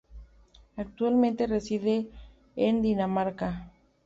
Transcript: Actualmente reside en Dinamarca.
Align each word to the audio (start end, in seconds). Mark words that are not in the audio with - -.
Actualmente 0.77 1.45
reside 1.45 2.09
en 2.55 2.81
Dinamarca. 2.81 3.71